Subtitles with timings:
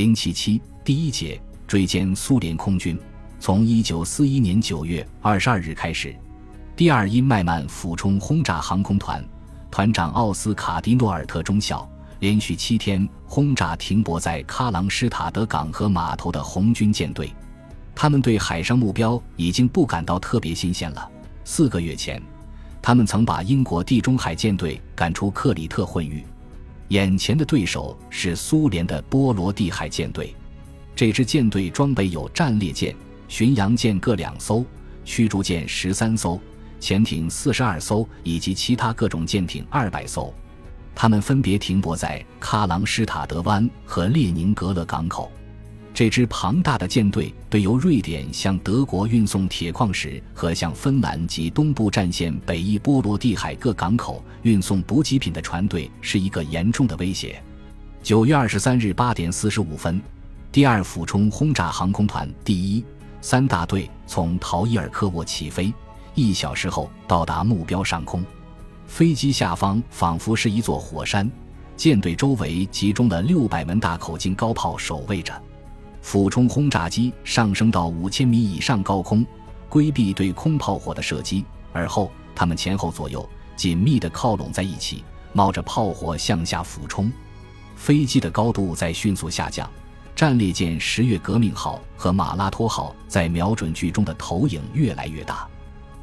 [0.00, 2.98] 零七七第一节追歼苏联空军。
[3.38, 6.16] 从一九四一年九月二十二日开始，
[6.74, 9.22] 第二因麦曼俯冲轰炸航空团
[9.70, 11.86] 团长奥斯卡迪诺尔特中校
[12.20, 17.30] 连续七天轰炸停泊在喀朗施塔德港和码头的红军舰队。
[17.94, 21.06] 他们对海上目标已经不感到特别新鲜了。
[21.44, 22.22] 四个月前，
[22.80, 26.24] 他们曾把英国地中海舰队赶出克里特混域。
[26.90, 30.34] 眼前的对手是苏联的波罗的海舰队。
[30.94, 32.94] 这支舰队装备有战列舰。
[33.28, 34.64] 巡洋舰各两艘，
[35.04, 36.40] 驱逐舰十三艘，
[36.80, 40.34] 潜艇四十二艘，以及其他各种舰艇二百艘。
[40.96, 45.30] 他们分别停泊在喀琅施塔德湾和列宁格勒港口。
[46.00, 57.38] 这支庞大的舰队对由瑞典向德国运送铁矿石和向芬兰及东部战线北翼波罗的海各港口运送补给品的船队是一个严重的威胁。
[58.02, 60.00] 九月二十三日八点四十五分，
[60.50, 62.82] 第二俯冲轰炸航空团第一。
[63.20, 65.70] 三大队从陶伊尔科沃起飞，
[66.14, 68.24] 一小时后到达目标上空。
[68.86, 71.30] 飞机下方仿佛是一座火山，
[71.76, 75.38] 舰队周围集中了六百门大口径高炮守卫着。
[76.02, 79.24] 俯冲轰炸机上升到五千米以上高空，
[79.68, 81.44] 规避对空炮火的射击。
[81.72, 87.12] 而后，他们前后左右紧密地靠拢在一起，冒着炮火向下俯冲。
[87.76, 89.70] 飞机的高度在迅速下降。
[90.16, 95.48] 战列舰“十月革命号”和“马拉托号”在瞄准具中的投影越来越大，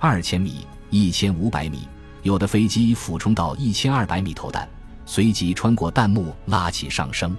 [0.00, 1.86] 二千米、一千五百米，
[2.22, 4.68] 有的飞机俯冲到一千二百米投弹，
[5.06, 7.36] 随即穿过弹幕拉起上升。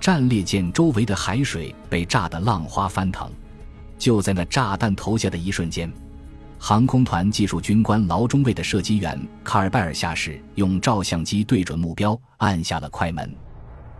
[0.00, 3.30] 战列舰周围的海水被炸得浪花翻腾。
[3.98, 5.92] 就在那炸弹投下的一瞬间，
[6.58, 13.30] 航空团技术军官劳中尉的射击员卡尔拜尔下士用照相机对准目标，按下了快门。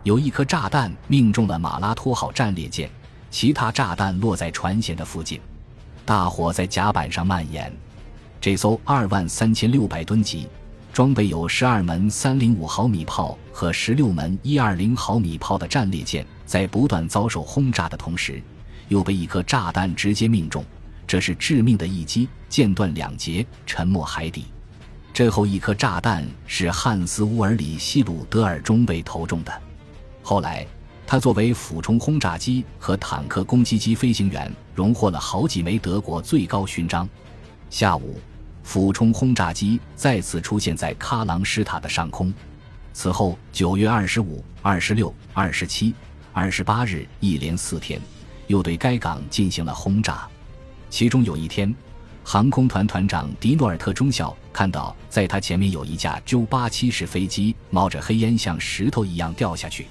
[0.01, 2.89] 有一颗炸弹命中了马拉托号战列舰，
[3.29, 5.39] 其他炸弹落在船舷的附近，
[6.03, 7.71] 大火在甲板上蔓延。
[8.39, 10.47] 这艘二万三千六百吨级、
[10.93, 18.43] 装备有十二门三零五毫米炮和十六门一二零毫米炮的战列舰，在不断遭受轰炸的同时，
[18.89, 20.65] 又被一颗炸弹直接命中，
[21.07, 24.45] 这是致命的一击，舰断两截，沉没海底。
[25.13, 29.61] 最后一颗炸弹是汉斯·乌尔里希鲁德尔中尉投中的。
[30.21, 30.67] 后来，
[31.07, 37.07] 他作为俯冲轰炸机和坦克攻击机飞行员，荣获了好几枚德国最高勋章。
[37.69, 38.19] 下午，
[38.63, 42.33] 俯冲轰炸机再次出现在喀琅施塔的上空。
[42.93, 45.93] 此后，九月二十五、二十六、二十七、
[46.33, 47.99] 二十八日一连四天，
[48.47, 50.27] 又对该港进行了轰炸。
[50.89, 51.73] 其中有一天，
[52.23, 59.87] 航空团团长迪诺尔特中校看到，在他前面有一架 j 八七式飞机冒着黑烟，像石头一样掉下去。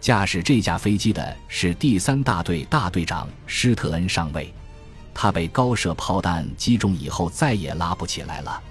[0.00, 4.52] 驾驶这架飞机的是第三大队大队长施特恩上尉，
[5.14, 8.62] 他被高射炮弹击中以后再也拉不起来了，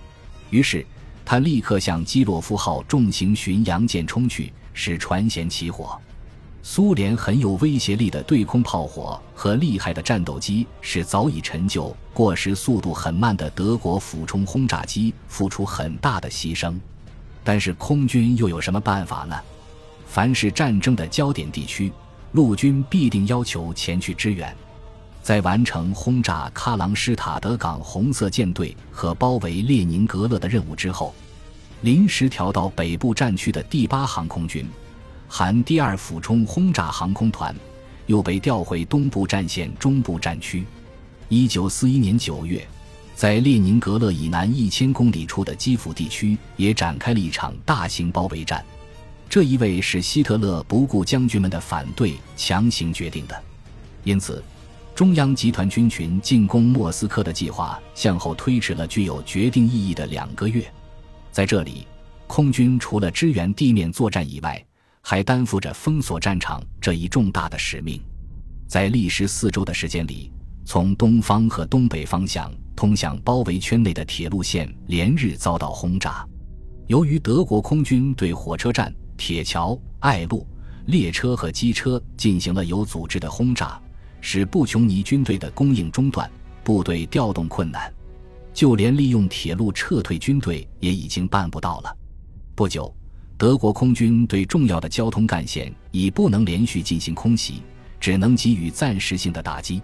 [0.50, 0.86] 于是
[1.24, 6.00] 他立刻向基洛夫号重型巡洋舰冲去，使船舷起火。
[6.64, 16.80] 苏联很有威胁力的对空炮火和厉害的战斗机，使早已陈旧、过时、速度很慢的德国俯冲轰炸机付出很大的牺牲。
[17.44, 19.36] 但是空军又有什么办法呢？
[20.06, 21.92] 凡是战争的焦点地区，
[22.34, 24.56] 陆军必定要求前去支援。
[25.22, 31.14] 在完成轰炸喀朗施塔德港红色舰队和包围列宁格勒的任务之后，
[31.82, 34.68] 临时调到北部战区的第八航空军，
[35.28, 37.56] 含第二俯冲轰炸航空团，
[38.08, 40.66] 又被调回东部战线中部战区。
[41.30, 42.68] 一九四一年九月，
[43.16, 48.66] 在列宁格勒以南一千公里处的基辅地区，也展开了一场大型包围战。
[49.30, 53.44] 这一位是希特勒不顾将军们的反对强行决定的，
[54.04, 54.44] 因此，
[54.94, 60.64] 中央集团军群进攻莫斯科的计划向后推迟了具有决定意义的两个月。
[61.32, 61.88] 在这里，
[62.28, 64.64] 空军除了支援地面作战以外，
[65.02, 68.02] 还担负着封锁战场这一重大的使命。
[68.68, 70.32] 在历时四周的时间里，
[70.66, 76.26] 从东方和东北方向通向包围圈内的铁路线连日遭到轰炸。
[76.88, 78.94] 由于德国空军对火车站。
[79.18, 80.48] 铁桥、爱路、
[80.88, 83.80] 列车和机车进行了有组织的轰炸，
[84.22, 86.30] 使布琼尼军队的供应中断，
[86.64, 87.92] 部队调动困难，
[88.54, 91.98] 就连利用铁路撤退军队也已经办不到了。
[92.56, 92.96] 不久，
[93.38, 97.64] 德国空军对重要的交通干线已不能连续进行空袭，
[98.00, 99.82] 只能给予暂时性的打击。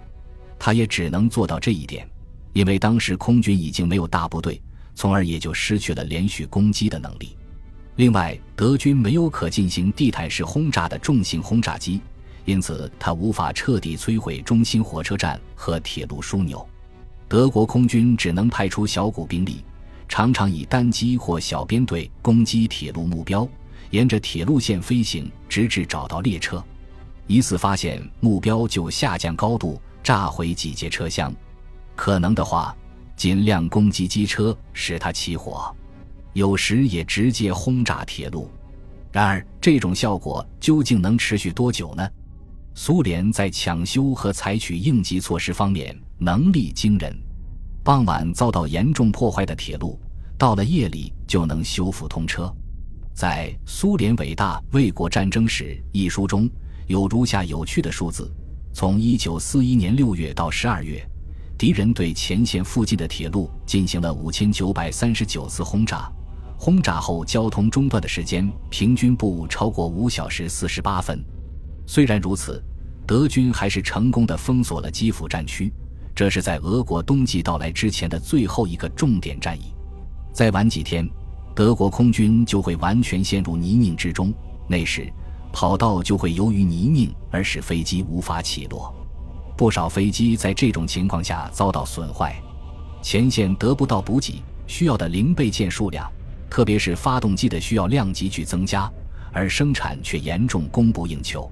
[0.60, 2.08] 他也只能做到这一点，
[2.54, 4.62] 因为当时空军已经没有大部队，
[4.94, 7.36] 从而也就失去了连续攻击的能力。
[7.96, 12.00] 另外，德军没有可进行地毯式轰炸的重型轰炸机，
[12.48, 16.66] 因此他无法彻底摧毁中心火车站和铁路枢纽。
[17.28, 19.66] 德国空军只能派出小股兵力，
[20.08, 23.46] 常常以单机或小编队攻击铁路目标，
[23.90, 26.64] 沿着铁路线飞行，直至找到列车。
[27.28, 31.36] 一次发现目标就下降高度，炸毁几节车厢。
[31.98, 32.74] 可能的话，
[33.18, 35.76] 尽量攻击机车，使它起火。
[36.32, 38.50] 有时也直接轰炸铁路。
[39.12, 42.08] 然而，这种效果究竟能持续多久呢？
[42.80, 47.12] 苏联在抢修和采取应急措施方面能力惊人。
[47.84, 50.00] 傍晚遭到严重破坏的铁路，
[50.38, 52.54] 到了夜里就能修复通车。
[53.16, 56.48] 在《苏联伟大卫国战争史》一书中
[56.86, 58.32] 有如下有趣的数字：
[58.72, 61.10] 从1941年6月到12月，
[61.58, 66.08] 敌人对前线附近的铁路进行了5939次轰炸。
[66.56, 71.20] 轰炸后交通中断的时间平均不超过五小时四十八分。
[71.88, 72.62] 虽然如此，
[73.08, 75.74] 德军还是成功的封锁了基辅战区。
[76.14, 79.74] 这是在俄国冬季到来之前的最后一个重点战役。
[80.34, 81.08] 再晚几天，
[81.56, 84.34] 德国空军就会完全陷入泥泞之中。
[84.68, 85.08] 那时，
[85.54, 88.94] 跑道就会由于泥泞而使飞机无法起落。
[89.56, 92.36] 不少飞机在这种情况下遭到损坏，
[93.02, 96.12] 前线得不到补给，需要的零备件数量。
[96.50, 98.92] 特别是发动机的需要量急剧增加，
[99.32, 101.50] 而生产却严重供不应求。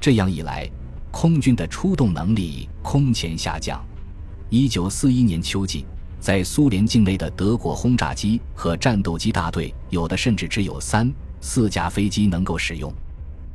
[0.00, 0.68] 这样一来，
[1.10, 3.84] 空军的出动能力空前下降。
[4.48, 5.84] 一九四一年秋季，
[6.20, 12.92] 在苏联境内的德国轰炸机和战斗机大队，有的甚至只有三四架飞机能够使用。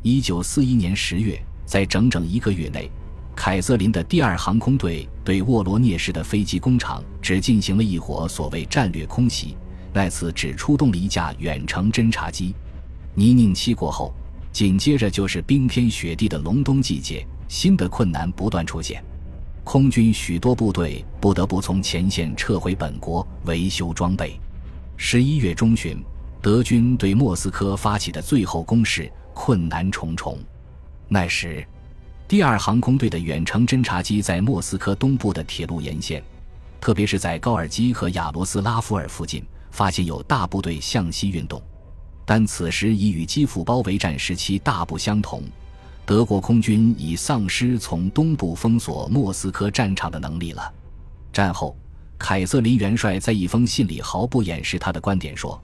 [0.02, 2.92] 一九四一年十月，在整整一个月内，
[3.36, 9.56] 凯瑟琳的第二航空队对沃罗涅市的飞机工厂只进行了一伙所谓战略空袭。
[9.94, 12.54] 那次只出动了一架远程侦察机。
[13.16, 14.14] 泥泞期过后，
[14.54, 19.04] 紧接着就是冰天雪地的隆冬季节，新的困难不断出现。
[19.64, 24.40] 空军许多部队不得不从前线撤回本国维修装备。
[24.96, 25.98] 十一月中旬，
[26.40, 30.38] 德军对莫斯科发起的最后攻势困难重重。
[31.08, 31.66] 那时，
[32.28, 36.24] 第二航空队的远程侦察机在莫斯科东部的铁路沿线，
[36.80, 39.44] 特别是在高尔基和亚罗斯拉夫尔附近。
[39.72, 41.60] 发现有大部队向西运动，
[42.26, 45.44] 但此时已与基辅包围战时期大不相同。
[46.06, 50.74] 德国空军已丧失从东部封锁莫斯科战场的能力了。
[51.32, 51.76] 战后，
[52.18, 55.62] 凯瑟琳元帅在一封信里毫不掩饰他的观点说：“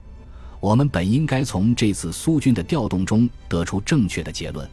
[0.58, 4.68] 我们本应该从这次苏军的调动中得出正确的结论。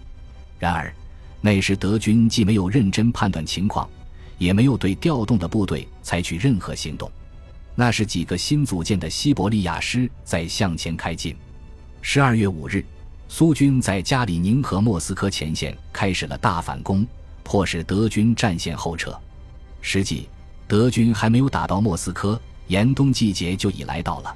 [0.57, 0.94] 然而，
[1.42, 3.88] 那时德军既没有认真判断情况，
[4.38, 7.12] 也没有对调动的部队采取任何行动。”
[7.75, 11.36] 那是几个新组建的西伯利亚师在向前开进。
[12.02, 12.84] 十二月五日，
[13.28, 17.06] 苏军在加里宁和莫斯科前线开始了大反攻，
[17.44, 19.18] 迫使德军战线后撤。
[19.82, 20.30] 实际，
[20.68, 24.36] 德军还没有打到莫斯科，严冬季节就已来到了。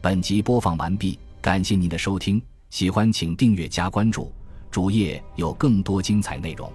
[0.00, 2.40] 本集播放完毕，感谢您的收听，
[2.70, 4.32] 喜欢请订阅加关注，
[4.70, 6.72] 主页有更多精彩内容。